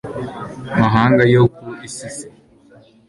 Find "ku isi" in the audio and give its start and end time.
1.55-2.07